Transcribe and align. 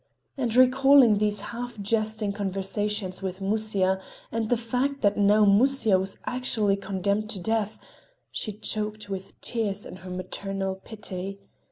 And 0.35 0.55
recalling 0.55 1.19
these 1.19 1.41
half 1.53 1.79
jesting 1.79 2.33
conversations 2.33 3.21
with 3.21 3.39
Musya, 3.39 4.01
and 4.31 4.49
the 4.49 4.57
fact 4.57 5.01
that 5.03 5.15
now 5.15 5.45
Musya 5.45 5.99
was 5.99 6.17
actually 6.25 6.75
condemned 6.75 7.29
to 7.29 7.39
death, 7.39 7.77
she 8.31 8.51
choked 8.51 9.09
with 9.09 9.39
tears 9.41 9.85
in 9.85 9.97
her 9.97 10.09
maternal 10.09 10.73
pity. 10.83 11.37